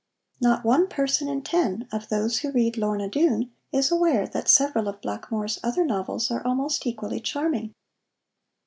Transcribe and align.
Not 0.41 0.65
one 0.65 0.87
person 0.87 1.27
in 1.27 1.43
ten 1.43 1.87
of 1.91 2.09
those 2.09 2.39
who 2.39 2.51
read 2.51 2.75
Lorna 2.75 3.07
Doone 3.07 3.51
is 3.71 3.91
aware 3.91 4.25
that 4.25 4.49
several 4.49 4.87
of 4.87 4.99
Blackmore's 4.99 5.59
other 5.63 5.85
novels 5.85 6.31
are 6.31 6.43
almost 6.43 6.87
equally 6.87 7.19
charming. 7.19 7.75